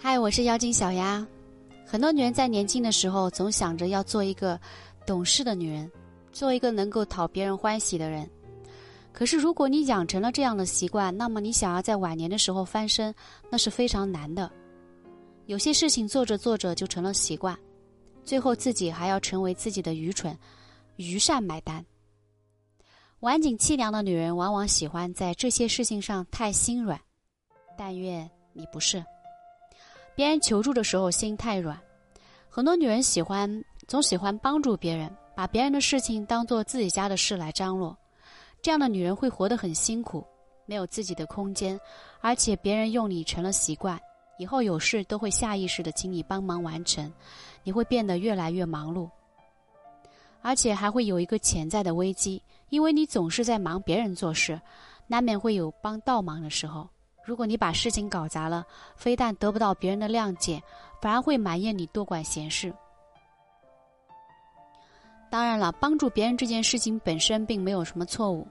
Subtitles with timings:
[0.00, 1.26] 嗨，我是妖精小丫。
[1.84, 4.58] 很多女人在年轻的时候总想着要做一个
[5.04, 5.90] 懂事的女人，
[6.30, 8.30] 做一个能够讨别人欢喜的人。
[9.12, 13.12] 可是，如果你养成了这样的习惯，那么你想要在晚年的时候翻身，
[13.50, 14.48] 那是非常难的。
[15.46, 17.58] 有些事情做着做着就成了习惯，
[18.24, 20.38] 最后自己还要成为自己的愚蠢、
[20.94, 21.84] 愚善买单。
[23.20, 27.00] 晚景凄凉的女人往往喜欢在这些事情上太心软，
[27.76, 29.04] 但愿你不是。
[30.18, 31.80] 别人求助的时候心太软，
[32.48, 33.48] 很多女人喜欢
[33.86, 37.96] 总喜欢帮助别人，把别人的事情当做自己家的事来张罗。
[38.60, 40.26] 这样的女人会活得很辛苦，
[40.66, 41.78] 没有自己的空间，
[42.20, 43.96] 而且别人用你成了习惯，
[44.40, 47.08] 以后有事都会下意识的请你帮忙完成，
[47.62, 49.08] 你会变得越来越忙碌，
[50.42, 54.60] 而且还会有一个潜在的危机，因为你总是在忙别人做事，
[55.06, 56.90] 难免会有帮倒忙的时候。
[57.28, 58.64] 如果你把事情搞砸了，
[58.96, 60.62] 非但得不到别人的谅解，
[60.98, 62.72] 反而会埋怨你多管闲事。
[65.28, 68.48] 当然了，帮助别人这件事情本身并没有什么错误，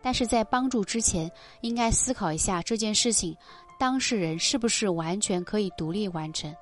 [0.00, 1.28] 但是在帮助之前，
[1.62, 3.36] 应该思考一下这件事情
[3.80, 6.54] 当事人是不是完全可以独立完成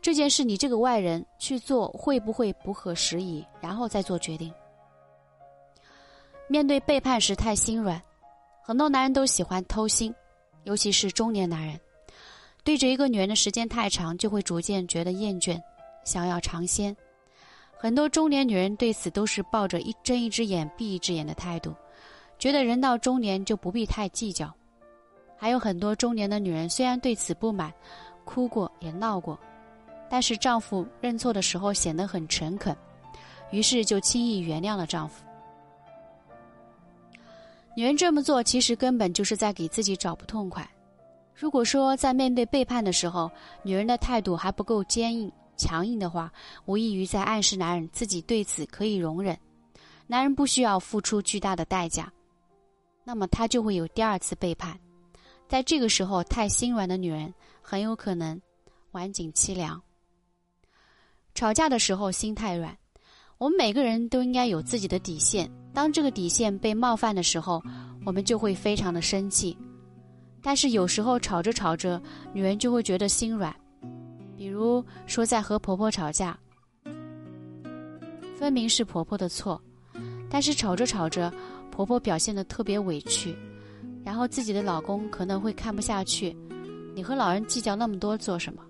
[0.00, 4.54] 这件事，你这个外人去做会不会不合时宜，然后再做决定。
[6.46, 8.00] 面对背叛时太心软，
[8.62, 10.14] 很多男人都喜欢偷腥。
[10.64, 11.78] 尤其是中年男人，
[12.64, 15.60] 对着一个女人的时间太长，就会逐渐觉得厌倦，
[16.04, 16.96] 想要尝鲜。
[17.76, 21.74] 很多中年女人对此都是抱着一睁一只眼闭一只眼的态度，
[22.38, 24.52] 觉得人到中年就不必太计较。
[25.36, 27.72] 还有很多中年的女人虽然对此不满，
[28.24, 29.36] 哭过也闹过，
[30.08, 32.76] 但是丈夫认错的时候显得很诚恳，
[33.50, 35.24] 于是就轻易原谅了丈夫。
[37.74, 40.68] 女人这么做，其实根本就是在给自己找不痛快。
[41.34, 43.30] 如果说在面对背叛的时候，
[43.62, 46.30] 女人的态度还不够坚硬、强硬的话，
[46.66, 49.36] 无异于在暗示男人自己对此可以容忍，
[50.06, 52.12] 男人不需要付出巨大的代价，
[53.04, 54.78] 那么他就会有第二次背叛。
[55.48, 57.32] 在这个时候，太心软的女人
[57.62, 58.40] 很有可能
[58.90, 59.82] 晚景凄凉。
[61.34, 62.76] 吵架的时候心太软。
[63.38, 67.62] 我们每个人都应该有自己的底线，当这个底线被冒犯的时候，
[68.04, 69.56] 我们就会非常的生气。
[70.42, 72.00] 但是有时候吵着吵着，
[72.32, 73.54] 女人就会觉得心软。
[74.36, 76.36] 比如说在和婆婆吵架，
[78.36, 79.60] 分明是婆婆的错，
[80.28, 81.32] 但是吵着吵着，
[81.70, 83.36] 婆婆表现的特别委屈，
[84.04, 86.36] 然后自己的老公可能会看不下去，
[86.94, 88.62] 你和老人计较那么多做什么？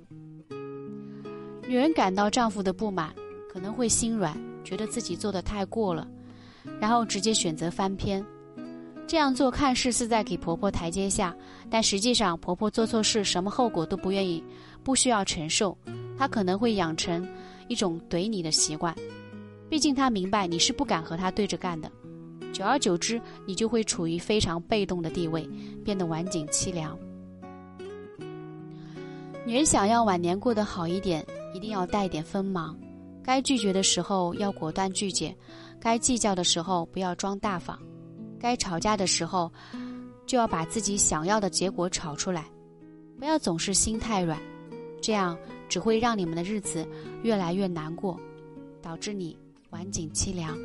[1.67, 3.15] 女人感到丈夫的不满，
[3.51, 4.37] 可能会心软。
[4.63, 6.07] 觉得自己做的太过了，
[6.81, 8.25] 然后直接选择翻篇。
[9.07, 11.37] 这样做看似是在给婆婆台阶下，
[11.69, 14.43] 但实际上婆婆做错事，什么后果都不愿意，
[14.83, 15.77] 不需要承受。
[16.17, 17.27] 她可能会养成
[17.69, 18.95] 一种怼你的习惯，
[19.69, 21.91] 毕竟她明白你是不敢和她对着干的。
[22.53, 25.49] 久而久之，你就会处于非常被动的地位，
[25.85, 26.97] 变得晚景凄凉。
[29.45, 32.79] 女人想要晚年过得好一点，一定要带点锋芒。
[33.25, 35.35] 该拒绝的时候要果断拒绝，
[35.83, 37.77] 该计较的时候不要装大方，
[38.39, 39.53] 该吵架的时候
[40.27, 42.45] 就要把自己想要的结果吵出来，
[43.19, 44.39] 不要总是心太软，
[45.03, 45.37] 这样
[45.69, 46.87] 只会让你们的日子
[47.25, 48.17] 越来越难过，
[48.81, 49.37] 导致你
[49.71, 50.57] 晚景凄凉。